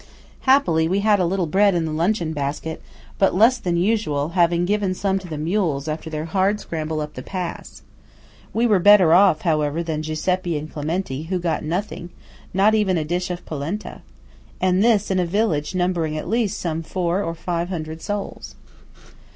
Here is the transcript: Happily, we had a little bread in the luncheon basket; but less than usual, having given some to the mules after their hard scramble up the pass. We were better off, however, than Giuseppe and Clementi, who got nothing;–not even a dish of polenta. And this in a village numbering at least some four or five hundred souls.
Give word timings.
Happily, 0.49 0.87
we 0.87 1.01
had 1.01 1.19
a 1.19 1.25
little 1.27 1.45
bread 1.45 1.75
in 1.75 1.85
the 1.85 1.91
luncheon 1.91 2.33
basket; 2.33 2.81
but 3.19 3.35
less 3.35 3.59
than 3.59 3.77
usual, 3.77 4.29
having 4.29 4.65
given 4.65 4.95
some 4.95 5.19
to 5.19 5.27
the 5.27 5.37
mules 5.37 5.87
after 5.87 6.09
their 6.09 6.25
hard 6.25 6.59
scramble 6.59 7.01
up 7.01 7.13
the 7.13 7.21
pass. 7.21 7.83
We 8.51 8.65
were 8.65 8.79
better 8.79 9.13
off, 9.13 9.41
however, 9.43 9.83
than 9.83 10.01
Giuseppe 10.01 10.57
and 10.57 10.73
Clementi, 10.73 11.25
who 11.25 11.37
got 11.37 11.63
nothing;–not 11.63 12.73
even 12.73 12.97
a 12.97 13.05
dish 13.05 13.29
of 13.29 13.45
polenta. 13.45 14.01
And 14.59 14.83
this 14.83 15.11
in 15.11 15.19
a 15.19 15.23
village 15.27 15.75
numbering 15.75 16.17
at 16.17 16.27
least 16.27 16.59
some 16.59 16.81
four 16.81 17.21
or 17.23 17.35
five 17.35 17.69
hundred 17.69 18.01
souls. 18.01 18.55